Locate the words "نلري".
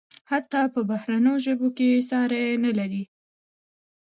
2.63-3.03